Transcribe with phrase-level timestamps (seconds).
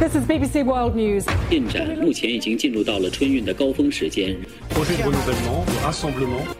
[0.00, 1.26] This is BBC World News.
[1.48, 4.36] 进展目前已经进入到了春运的高峰时间。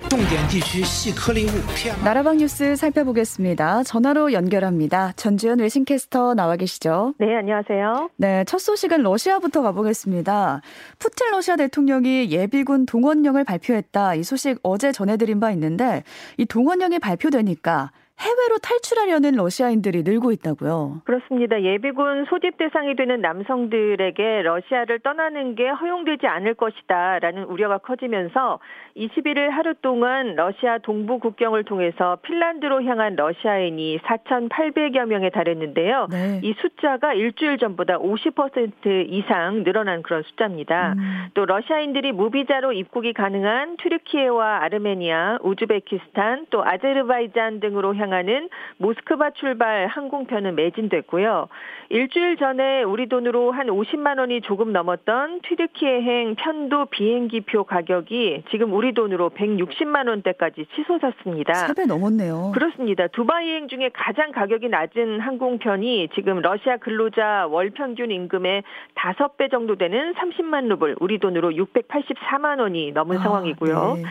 [0.09, 3.83] 重点地区细颗粒物 PM 나라방 뉴스 살펴보겠습니다.
[3.85, 5.13] 전화로 연결합니다.
[5.17, 7.15] 전주현 외신캐스터 나와 계시죠?
[7.19, 8.11] 네, 안녕하세요.
[8.17, 10.61] 네, 첫 소식은 러시아부터 가보겠습니다.
[10.99, 14.17] 푸틴 러시아 대통령이 예비군 동원령을 발표했다.
[14.17, 16.03] 이 소식 어제 전해드린 바 있는데
[16.37, 21.02] 이 동원령이 발표되니까 해외로 탈출하려는 러시아인들이 늘고 있다고요.
[21.04, 21.62] 그렇습니다.
[21.62, 28.60] 예비군 소집 대상이 되는 남성들에게 러시아를 떠나는 게 허용되지 않을 것이다라는 우려가 커지면서
[28.96, 36.08] 21일 하루 동안 러시아 동부 국경을 통해서 핀란드로 향한 러시아인이 4,800여 명에 달했는데요.
[36.10, 36.40] 네.
[36.42, 40.94] 이 숫자가 일주일 전보다 50% 이상 늘어난 그런 숫자입니다.
[40.94, 41.28] 음.
[41.34, 49.88] 또 러시아인들이 무비자로 입국이 가능한 튀르키예와 아르메니아, 우즈베키스탄, 또 아제르바이잔 등으로 향 하는 모스크바 출발
[49.88, 51.48] 항공편은 매진됐고요.
[51.90, 58.94] 일주일 전에 우리 돈으로 한 50만 원이 조금 넘었던 튀르키예행 편도 비행기표 가격이 지금 우리
[58.94, 61.54] 돈으로 160만 원대까지 치솟았습니다.
[61.54, 62.52] 3배 넘었네요.
[62.54, 63.08] 그렇습니다.
[63.08, 68.64] 두바이행 중에 가장 가격이 낮은 항공편이 지금 러시아 근로자 월 평균 임금의
[68.96, 73.94] 5배 정도 되는 30만 루블, 우리 돈으로 684만 원이 넘은 아, 상황이고요.
[73.98, 74.04] 네.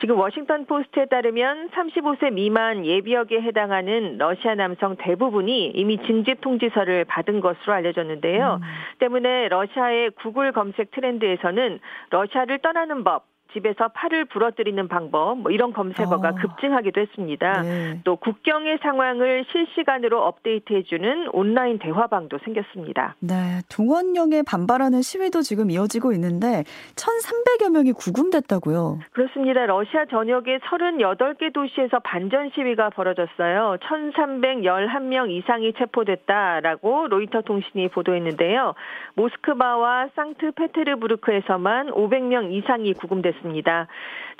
[0.00, 7.40] 지금 워싱턴 포스트에 따르면 35세 미만 예비역에 해당하는 러시아 남성 대부분이 이미 징집 통지서를 받은
[7.40, 8.60] 것으로 알려졌는데요.
[8.62, 8.66] 음.
[8.98, 11.80] 때문에 러시아의 구글 검색 트렌드에서는
[12.10, 16.34] 러시아를 떠나는 법, 집에서 팔을 부러뜨리는 방법, 뭐 이런 검색어가 어.
[16.34, 17.62] 급증하기도 했습니다.
[17.62, 18.00] 네.
[18.04, 23.16] 또 국경의 상황을 실시간으로 업데이트해주는 온라인 대화방도 생겼습니다.
[23.20, 26.64] 네, 동원령에 반발하는 시위도 지금 이어지고 있는데
[26.96, 28.98] 1,300여 명이 구금됐다고요.
[29.12, 29.64] 그렇습니다.
[29.66, 33.78] 러시아 전역의 38개 도시에서 반전 시위가 벌어졌어요.
[33.80, 38.74] 1,311명 이상이 체포됐다라고 로이터 통신이 보도했는데요.
[39.14, 43.37] 모스크바와 상트페테르부르크에서만 500명 이상이 구금됐습니다.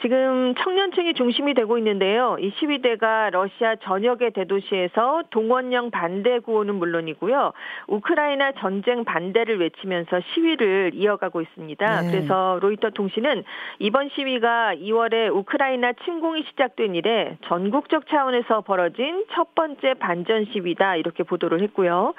[0.01, 2.37] 지금 청년층이 중심이 되고 있는데요.
[2.39, 7.53] 이 시위대가 러시아 전역의 대도시에서 동원령 반대 구호는 물론이고요.
[7.89, 12.03] 우크라이나 전쟁 반대를 외치면서 시위를 이어가고 있습니다.
[12.03, 12.11] 네.
[12.11, 13.43] 그래서 로이터 통신은
[13.81, 21.25] 이번 시위가 2월에 우크라이나 침공이 시작된 이래 전국적 차원에서 벌어진 첫 번째 반전 시위다 이렇게
[21.25, 22.15] 보도를 했고요.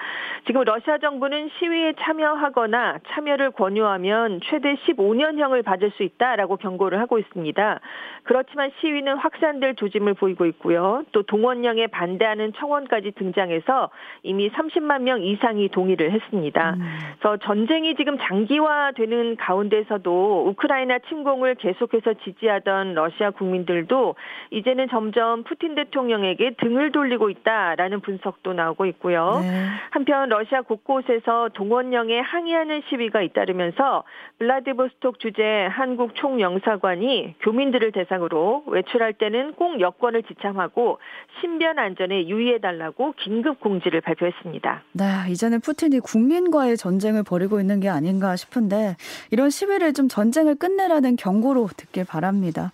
[0.48, 7.20] 지금 러시아 정부는 시위에 참여하거나 참여를 권유하면 최대 15년형을 받을 수 있다라고 경 고를 하고
[7.20, 7.80] 있습니다.
[8.24, 11.04] 그렇지만 시위는 확산될 조짐을 보이고 있고요.
[11.12, 13.90] 또 동원령에 반대하는 청원까지 등장해서
[14.24, 16.76] 이미 30만 명 이상이 동의를 했습니다.
[16.78, 17.00] 음.
[17.20, 24.16] 그래서 전쟁이 지금 장기화되는 가운데서도 우크라이나 침공을 계속해서 지지하던 러시아 국민들도
[24.52, 29.40] 이제는 점점 푸틴 대통령에게 등을 돌리고 있다라는 분석도 나오고 있고요.
[29.42, 29.68] 네.
[29.92, 34.04] 한편 러시아 곳곳에서 동원령에 항의하는 시위가 잇따르면서
[34.40, 41.00] 블라디보스톡 주재 한국 총영 사관이 교민들을 대상으로 외출할 때는 꼭 여권을 지참하고
[41.42, 44.84] 신변 안전에 유의해달라고 긴급 공지를 발표했습니다.
[44.94, 48.96] 네, 이제는 푸틴이 국민과의 전쟁을 벌이고 있는 게 아닌가 싶은데
[49.32, 52.72] 이런 시위를 좀 전쟁을 끝내라는 경고로 듣길 바랍니다.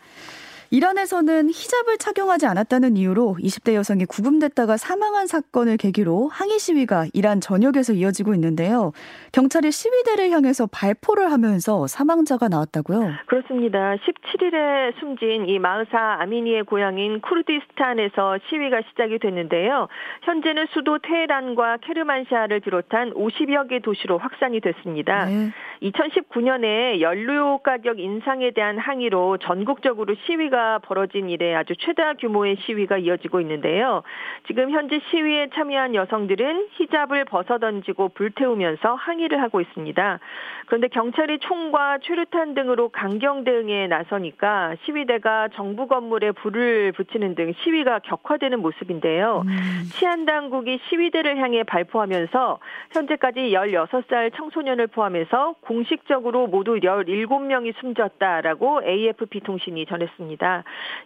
[0.76, 7.94] 이란에서는 히잡을 착용하지 않았다는 이유로 20대 여성이 구금됐다가 사망한 사건을 계기로 항의 시위가 이란 전역에서
[7.94, 8.92] 이어지고 있는데요.
[9.32, 13.10] 경찰이 시위대를 향해서 발포를 하면서 사망자가 나왔다고요?
[13.28, 13.96] 그렇습니다.
[13.96, 19.88] 17일에 숨진 이 마흐사 아미니의 고향인 쿠르디스탄에서 시위가 시작이 됐는데요.
[20.24, 25.24] 현재는 수도 테헤란과 케르만샤를 비롯한 50여 개 도시로 확산이 됐습니다.
[25.24, 25.52] 네.
[25.84, 33.42] 2019년에 연료 가격 인상에 대한 항의로 전국적으로 시위가 벌어진 이래 아주 최다 규모의 시위가 이어지고
[33.42, 34.04] 있는데요.
[34.48, 40.20] 지금 현재 시위에 참여한 여성들은 히잡을 벗어던지고 불태우면서 항의를 하고 있습니다.
[40.68, 48.00] 그런데 경찰이 총과 최루탄 등으로 강경 대응에 나서니까 시위대가 정부 건물에 불을 붙이는 등 시위가
[48.00, 49.44] 격화되는 모습인데요.
[49.46, 49.84] 음.
[49.94, 52.60] 치안 당국이 시위대를 향해 발포하면서
[52.92, 60.45] 현재까지 16살 청소년을 포함해서 공식적으로 모두 17명이 숨졌다라고 AFP 통신이 전했습니다.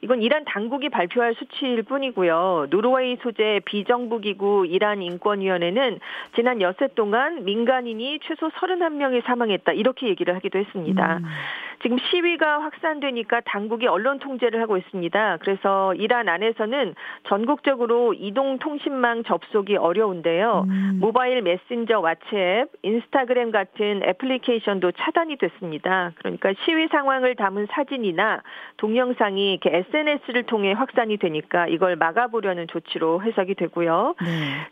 [0.01, 2.67] 이건 이란 당국이 발표할 수치일 뿐이고요.
[2.69, 5.99] 노르웨이 소재 비정부기구 이란 인권위원회는
[6.35, 11.17] 지난 엿새 동안 민간인이 최소 31명이 사망했다 이렇게 얘기를 하기도 했습니다.
[11.17, 11.25] 음.
[11.81, 15.37] 지금 시위가 확산되니까 당국이 언론 통제를 하고 있습니다.
[15.41, 16.93] 그래서 이란 안에서는
[17.27, 20.65] 전국적으로 이동 통신망 접속이 어려운데요.
[20.67, 20.97] 음.
[20.99, 26.11] 모바일 메신저 왓츠앱, 인스타그램 같은 애플리케이션도 차단이 됐습니다.
[26.17, 28.41] 그러니까 시위 상황을 담은 사진이나
[28.77, 34.15] 동영상이 증상이 이렇게 SNS를 통해 확산이 되니까 이걸 막아보려는 조치로 해석이 되고요.
[34.21, 34.27] 네.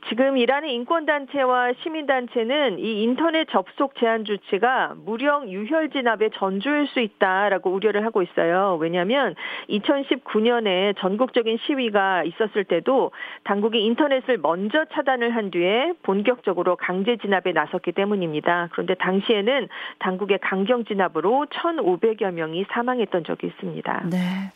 [0.10, 7.72] 지금 이란의 인권단체와 시민단체는 이 인터넷 접속 제한 조치가 무령 유혈 진압의 전조일 수 있다라고
[7.72, 8.78] 우려를 하고 있어요.
[8.82, 9.36] 왜냐하면
[9.70, 13.12] 2019년에 전국적인 시위가 있었을 때도
[13.44, 18.70] 당국이 인터넷을 먼저 차단을 한 뒤에 본격적으로 강제 진압에 나섰기 때문입니다.
[18.72, 19.68] 그런데 당시에는
[20.00, 24.04] 당국의 강경 진압으로 1,500여 명이 사망했던 적이 있습니다.
[24.10, 24.47] 네.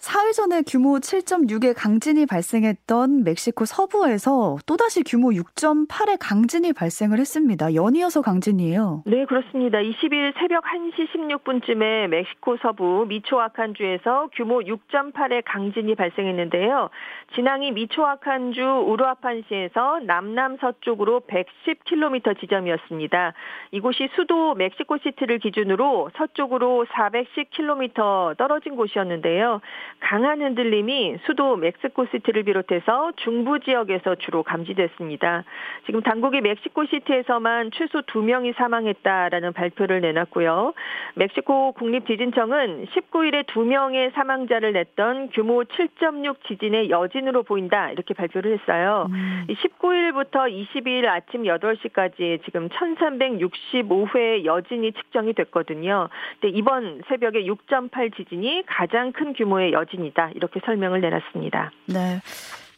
[0.00, 7.74] 사흘 전에 규모 7.6의 강진이 발생했던 멕시코 서부에서 또다시 규모 6.8의 강진이 발생을 했습니다.
[7.74, 9.02] 연이어서 강진이에요.
[9.04, 9.76] 네, 그렇습니다.
[9.76, 16.88] 20일 새벽 1시 16분쯤에 멕시코 서부 미초아칸주에서 규모 6.8의 강진이 발생했는데요.
[17.34, 23.34] 진앙이 미초아칸주 우루아판시에서 남남 서쪽으로 110km 지점이었습니다.
[23.72, 29.60] 이곳이 수도 멕시코시티를 기준으로 서쪽으로 410km 떨어진 곳이었는데요.
[29.98, 35.44] 강한 흔들림이 수도 멕시코시티를 비롯해서 중부 지역에서 주로 감지됐습니다.
[35.86, 40.74] 지금 당국이 멕시코시티에서만 최소 2명이 사망했다라는 발표를 내놨고요.
[41.14, 49.06] 멕시코 국립지진청은 19일에 2명의 사망자를 냈던 규모 7.6 지진의 여진으로 보인다 이렇게 발표를 했어요.
[49.10, 49.46] 음.
[49.48, 56.08] 19일부터 22일 아침 8시까지 지금 1365회 여진이 측정이 됐거든요.
[56.40, 60.30] 근데 이번 새벽에 6.8 지진이 가장 큰 규모의 여진이다.
[60.34, 61.72] 이렇게 설명을 내놨습니다.
[61.86, 62.20] 네.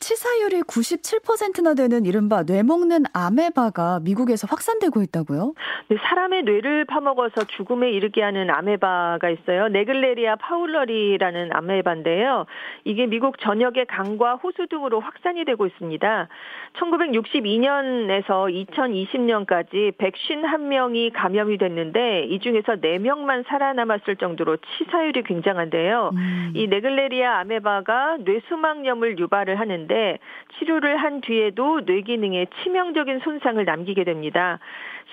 [0.02, 5.54] 치사율이 97%나 되는 이른바 뇌먹는 아메바가 미국에서 확산되고 있다고요?
[5.88, 9.68] 네, 사람의 뇌를 파먹어서 죽음에 이르게 하는 아메바가 있어요.
[9.68, 12.46] 네글레리아 파울러리라는 아메바인데요.
[12.84, 16.28] 이게 미국 전역의 강과 호수 등으로 확산이 되고 있습니다.
[16.80, 26.10] 1962년에서 2020년까지 151명이 감염이 됐는데 이 중에서 4명만 살아남았을 정도로 치사율이 굉장한데요.
[26.14, 26.52] 음.
[26.56, 30.18] 이 네글레리아 아메바가 뇌수막염을 유발을 하는데 있는데
[30.58, 34.58] 치료를 한 뒤에도 뇌 기능에 치명적인 손상을 남기게 됩니다.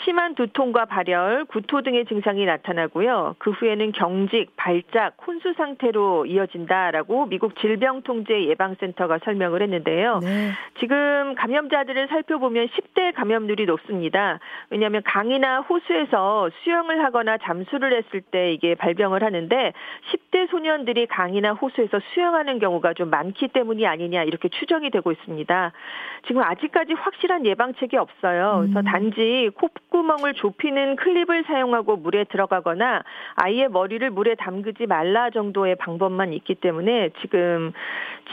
[0.05, 3.35] 심한 두통과 발열, 구토 등의 증상이 나타나고요.
[3.37, 10.19] 그 후에는 경직, 발작, 혼수 상태로 이어진다라고 미국 질병통제예방센터가 설명을 했는데요.
[10.19, 10.51] 네.
[10.79, 14.39] 지금 감염자들을 살펴보면 10대 감염률이 높습니다.
[14.69, 19.73] 왜냐하면 강이나 호수에서 수영을 하거나 잠수를 했을 때 이게 발병을 하는데
[20.13, 25.71] 10대 소년들이 강이나 호수에서 수영하는 경우가 좀 많기 때문이 아니냐 이렇게 추 정이 되고 있습니다.
[26.27, 28.59] 지금 아직까지 확실한 예방책이 없어요.
[28.61, 28.85] 그래서 음.
[28.85, 33.03] 단지 콧구멍을 좁히는 클립을 사용하고 물에 들어가거나
[33.35, 37.73] 아이의 머리를 물에 담그지 말라 정도의 방법만 있기 때문에 지금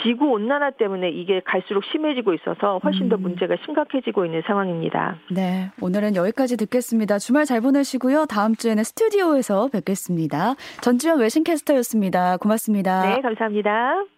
[0.02, 3.22] 지구 온난화 때문에 이게 갈수록 심해지고 있어서 훨씬 더 음.
[3.22, 5.16] 문제가 심각해지고 있는 상황입니다.
[5.30, 7.18] 네, 오늘은 여기까지 듣겠습니다.
[7.18, 8.26] 주말 잘 보내시고요.
[8.26, 10.54] 다음 주에는 스튜디오에서 뵙겠습니다.
[10.82, 12.36] 전지현 외신캐스터였습니다.
[12.38, 13.14] 고맙습니다.
[13.14, 14.15] 네, 감사합니다.